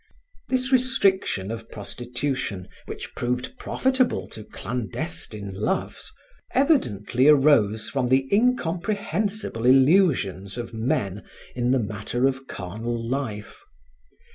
This 0.49 0.71
restriction 0.71 1.51
of 1.51 1.69
prostitution 1.69 2.67
which 2.87 3.13
proved 3.13 3.55
profitable 3.59 4.27
to 4.29 4.43
clandestine 4.43 5.53
loves, 5.53 6.11
evidently 6.55 7.27
arose 7.27 7.87
from 7.87 8.09
the 8.09 8.27
incomprehensible 8.33 9.67
illusions 9.67 10.57
of 10.57 10.73
men 10.73 11.21
in 11.55 11.69
the 11.69 11.77
matter 11.77 12.25
of 12.25 12.47
carnal 12.47 12.99
life. 13.07 13.63